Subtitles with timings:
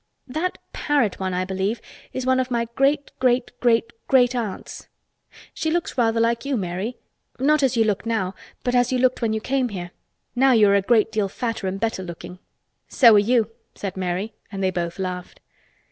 [0.27, 1.79] That parrot one, I believe,
[2.11, 4.87] is one of my great, great, great, great aunts.
[5.53, 8.33] She looks rather like you, Mary—not as you look now
[8.63, 9.91] but as you looked when you came here.
[10.35, 12.39] Now you are a great deal fatter and better looking."
[12.87, 15.39] "So are you," said Mary, and they both laughed.